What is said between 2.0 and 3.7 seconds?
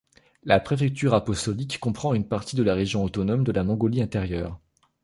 une partie de la région autonome de la